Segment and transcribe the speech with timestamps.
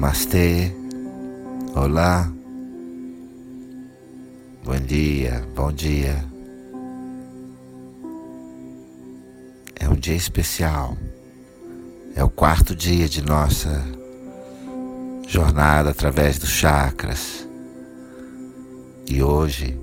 [0.00, 0.72] Namastê,
[1.76, 2.26] olá,
[4.64, 6.24] bom dia, bom dia.
[9.78, 10.96] É um dia especial,
[12.16, 13.84] é o quarto dia de nossa
[15.28, 17.46] jornada através dos chakras.
[19.06, 19.78] E hoje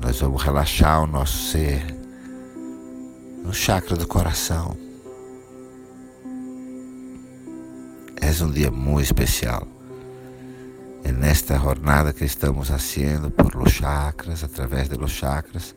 [0.00, 1.84] nós vamos relaxar o nosso ser
[3.42, 4.89] no chakra do coração.
[8.30, 9.66] É um dia muito especial.
[11.02, 15.74] É nesta jornada que estamos fazendo por los chakras, através de los chakras.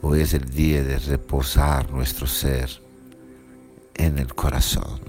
[0.00, 2.70] Hoje é o dia de repousar nosso ser
[3.98, 5.00] en el coração.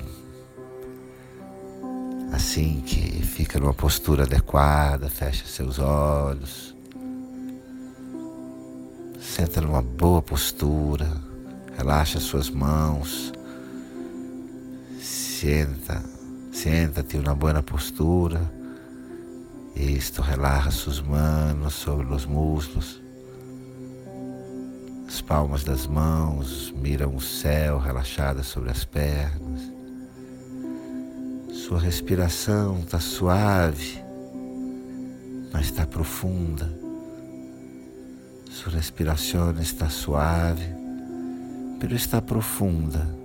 [2.33, 6.75] Assim que fica numa postura adequada, fecha seus olhos.
[9.19, 11.07] Senta numa boa postura,
[11.77, 13.36] relaxa suas mãos.
[15.39, 16.03] Senta,
[16.51, 18.41] senta-te uma boa postura.
[19.75, 22.99] Isto, relaxa suas mãos sobre os muslos.
[25.07, 29.61] As palmas das mãos miram o céu relaxadas sobre as pernas.
[31.53, 34.03] Sua respiração está suave,
[35.53, 36.67] mas está profunda.
[38.49, 40.65] Sua respiração está suave,
[41.79, 43.16] mas está profunda.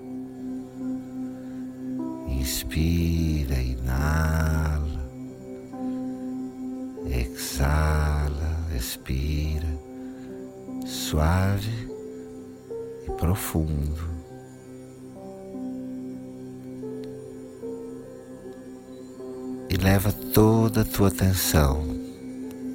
[2.43, 5.09] Inspira, inala,
[7.09, 9.69] exala, expira,
[10.85, 11.71] suave
[13.07, 14.11] e profundo.
[19.71, 21.87] E leva toda a tua atenção,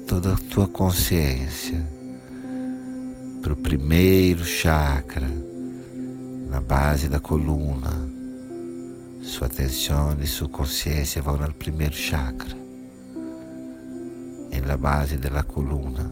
[0.06, 1.86] toda a tua consciência
[3.42, 5.28] para o primeiro chakra,
[6.48, 8.17] na base da coluna.
[9.28, 12.56] Sua atenção e sua consciência vão no primeiro chakra,
[14.66, 16.10] na base da coluna.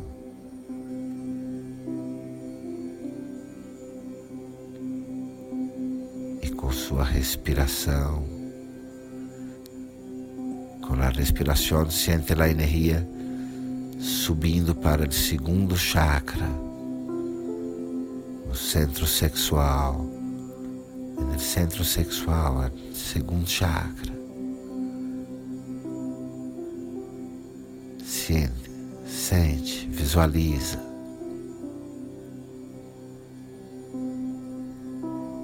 [6.43, 8.23] E com sua respiração,
[10.87, 13.09] com a respiração, sente a energia
[13.99, 16.47] subindo para o segundo chakra,
[18.51, 20.16] o centro sexual.
[21.39, 24.13] Centro sexual, segundo chakra.
[28.05, 28.71] Sente,
[29.07, 30.79] sente, visualiza.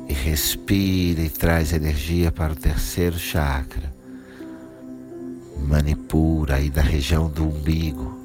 [0.09, 3.95] E respira e traz energia para o terceiro chakra.
[5.67, 8.19] Manipura aí da região do umbigo.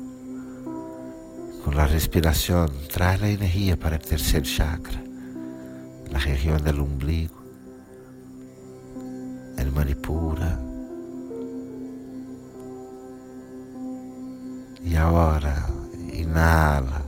[1.64, 5.02] Com a respiração, traz a energia para o terceiro chakra,
[6.12, 7.37] na região do umbigo.
[9.68, 10.58] El Manipura.
[14.82, 15.66] E agora
[16.14, 17.06] inala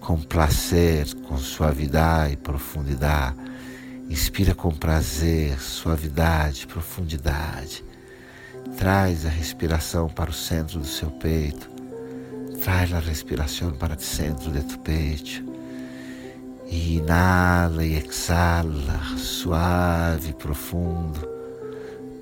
[0.00, 3.36] com prazer, com suavidade e profundidade.
[4.08, 7.84] Inspira com prazer, suavidade, profundidade.
[8.78, 11.68] Traz a respiração para o centro do seu peito.
[12.62, 15.44] Traz a respiração para o centro de tu peito.
[16.66, 21.41] E inala e exala, suave, profundo,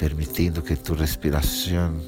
[0.01, 2.01] permitindo que tu respiração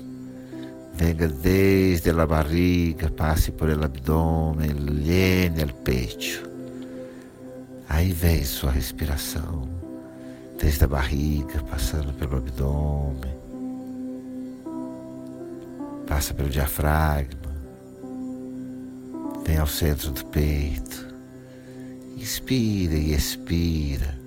[0.94, 6.48] venga desde a barriga, passe por el abdômen, llene o peito.
[7.86, 9.68] Aí vem sua respiração,
[10.58, 13.36] desde a barriga, passando pelo abdômen,
[16.06, 17.52] passa pelo diafragma,
[19.44, 21.12] vem ao centro do peito.
[22.16, 24.21] Inspira e expira,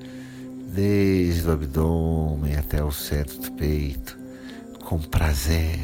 [0.75, 4.17] desde o abdômen até o centro do peito,
[4.83, 5.79] com prazer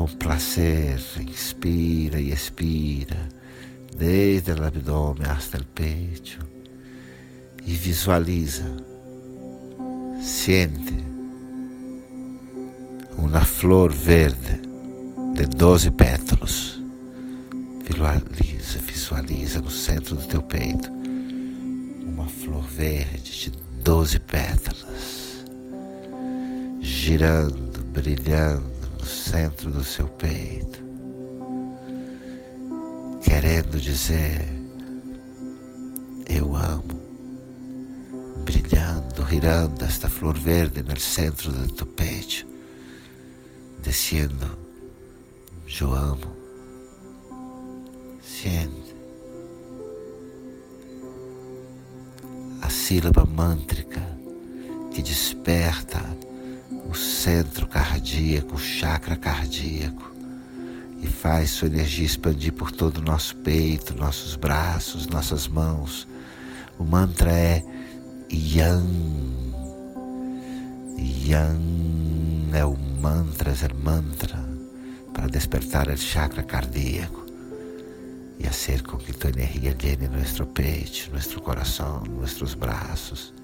[0.00, 3.28] com prazer, inspira e expira,
[3.94, 6.38] desde o abdômen hasta o peito,
[7.66, 8.64] e visualiza,
[10.22, 11.04] siente
[13.18, 14.62] uma flor verde
[15.34, 16.82] de 12 pétalos.
[17.84, 20.99] Visualiza, visualiza no centro do teu peito
[22.20, 23.50] uma flor verde de
[23.82, 25.42] 12 pétalas,
[26.78, 30.78] girando, brilhando no centro do seu peito,
[33.22, 34.46] querendo dizer:
[36.28, 37.00] Eu amo,
[38.44, 42.46] brilhando, girando esta flor verde no centro do teu peito,
[43.82, 44.58] descendo:
[45.80, 46.36] Eu amo,
[48.22, 48.79] siente
[52.90, 54.02] sílaba mântrica
[54.92, 56.02] que desperta
[56.90, 60.10] o centro cardíaco, o chakra cardíaco,
[61.00, 66.08] e faz sua energia expandir por todo o nosso peito, nossos braços, nossas mãos.
[66.80, 67.64] O mantra é
[68.28, 69.44] Yang.
[70.98, 74.44] Yang é o mantra, é mantra
[75.14, 77.19] para despertar o chakra cardíaco
[78.40, 83.34] e hacer com que tua energia llene nosso peito, nosso coração, nossos braços.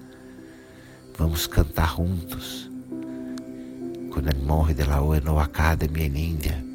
[1.15, 2.67] Vamos cantar juntos
[4.11, 6.65] com o monge de la Ueno Academy em Índia.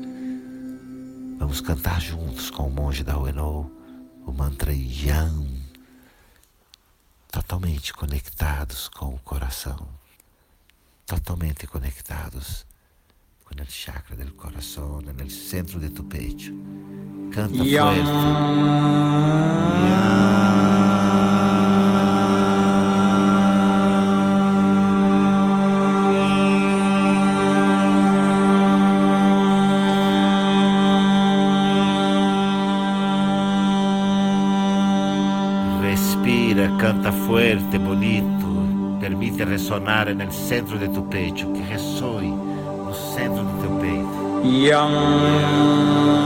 [1.36, 3.70] Vamos cantar juntos com o monge da Ueno
[4.24, 5.60] o mantra Yang,
[7.32, 9.88] totalmente conectados com o coração,
[11.04, 12.64] totalmente conectados
[13.56, 16.52] com o chakra do coração, no centro de tu peito.
[17.32, 18.06] Canta Yang.
[18.06, 18.10] fuerte.
[19.88, 20.32] Yang.
[36.78, 42.51] canta fuerte, bonito, permite ressonar no centro de tu pecho, que ressoe
[43.12, 44.42] no centro do teu peito.
[44.44, 46.21] Yang.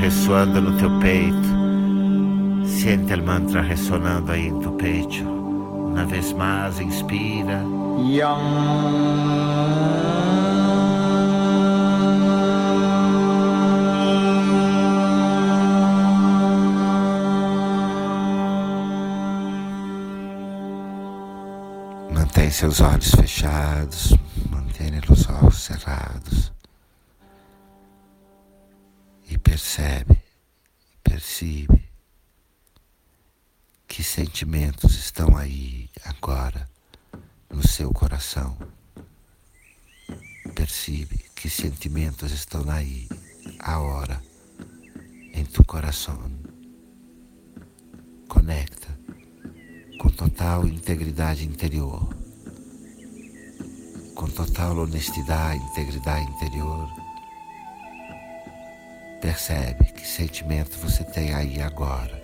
[0.00, 1.50] Ressoando no teu peito.
[2.64, 5.22] Sente o mantra ressonando aí no teu peito.
[5.22, 7.62] Uma vez mais, inspira.
[8.08, 8.40] Yang.
[22.14, 24.14] Mantém seus olhos fechados,
[34.40, 36.66] sentimentos estão aí agora
[37.50, 38.56] no seu coração.
[40.54, 43.06] Percebe que sentimentos estão aí
[43.58, 44.18] agora
[45.34, 46.18] em tu coração.
[48.26, 48.88] Conecta
[49.98, 52.08] com total integridade interior
[54.14, 56.88] com total honestidade, integridade interior,
[59.20, 62.19] percebe que sentimento você tem aí agora,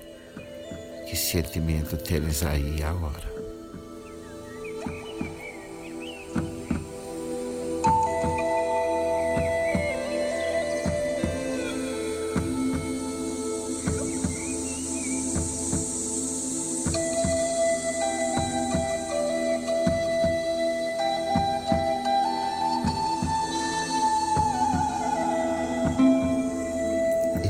[1.06, 3.36] que sentimento tens aí agora.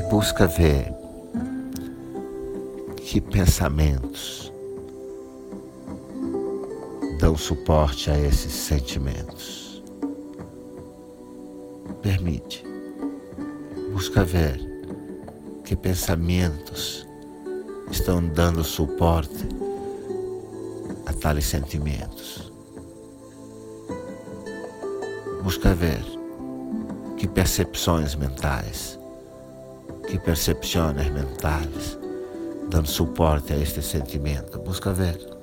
[0.09, 0.96] busca ver
[3.09, 4.51] que pensamentos
[7.21, 9.81] dão suporte a esses sentimentos.
[12.01, 12.65] Permite.
[13.93, 14.59] Busca ver
[15.63, 17.07] que pensamentos
[17.89, 19.47] estão dando suporte
[21.05, 22.51] a tais sentimentos.
[25.43, 26.03] Busca ver
[27.15, 28.99] que percepções mentais
[30.09, 31.97] que percepções mentais
[32.69, 34.59] dão suporte a este sentimento.
[34.59, 35.37] Busca ver.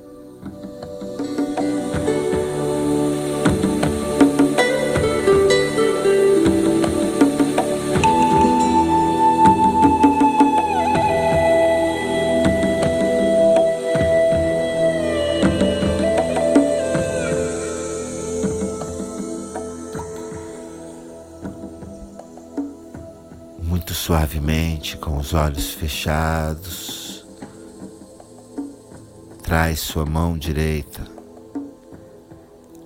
[24.05, 27.04] suavemente, com os olhos fechados.
[29.55, 31.01] Traz sua mão direita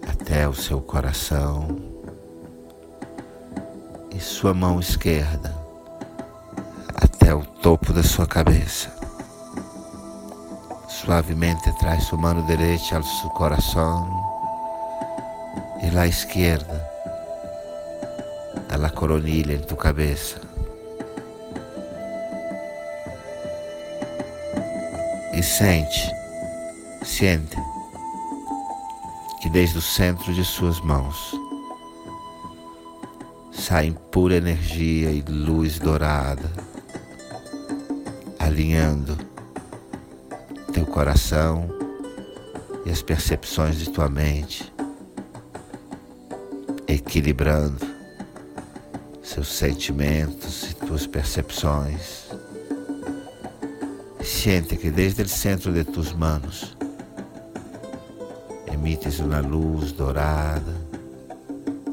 [0.07, 1.67] até o seu coração
[4.15, 5.57] e sua mão esquerda
[6.95, 8.95] até o topo da sua cabeça.
[10.91, 14.07] Suavemente traz sua mão direita ao seu coração
[15.83, 15.89] e
[18.69, 20.39] a la coronilla en tu cabeza.
[25.33, 26.19] E sente,
[27.09, 27.57] sente
[29.41, 31.35] que desde o centro de suas mãos
[33.51, 36.51] saem pura energia e luz dourada,
[38.39, 39.17] alinhando
[40.73, 41.69] teu coração
[42.85, 44.73] e as percepções de tua mente,
[46.87, 47.87] equilibrando
[49.23, 52.29] seus sentimentos e tuas percepções.
[54.23, 56.78] Siente que desde o centro de tus manos
[58.79, 60.73] emites uma luz dourada,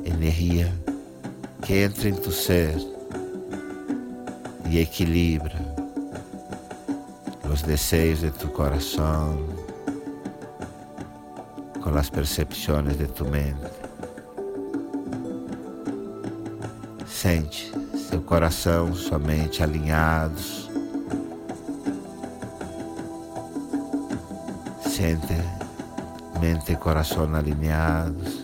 [0.06, 0.72] energia
[1.64, 2.76] que entra em tu ser
[4.70, 5.60] e equilibra
[7.52, 9.36] os desejos de tu coração
[11.82, 13.72] com as percepções de tu mente.
[17.08, 17.72] Sente
[18.10, 20.70] seu coração, sua mente alinhados.
[24.84, 25.65] Sente
[26.40, 28.44] mente e coração alinhados.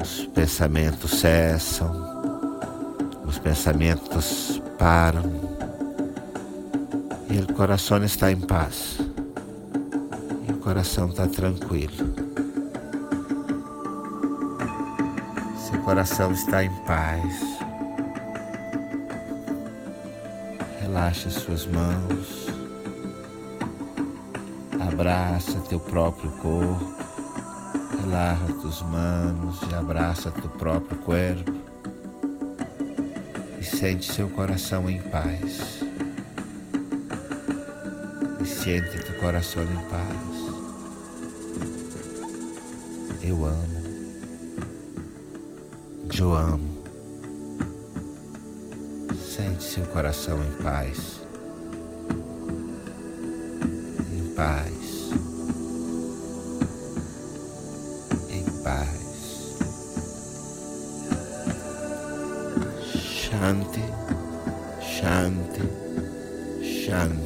[0.00, 1.90] Os pensamentos cessam,
[3.24, 5.56] os pensamentos param
[7.28, 8.98] e o coração está em paz.
[10.48, 12.14] E o coração está tranquilo.
[15.58, 17.34] Seu coração está em paz.
[20.80, 22.45] Relaxa suas mãos.
[24.98, 26.94] Abraça teu próprio corpo.
[28.00, 31.52] Relaxa tuas mãos e abraça teu próprio corpo.
[33.60, 35.82] E sente seu coração em paz.
[38.40, 40.36] E sente teu coração em paz.
[43.22, 43.76] Eu amo.
[46.18, 46.82] Eu amo.
[49.14, 51.20] Sente seu coração em paz.
[54.10, 54.75] Em paz.
[58.66, 58.88] Paz.
[63.22, 63.84] Shanti,
[64.82, 65.66] Shanti,
[66.60, 67.25] Shanti.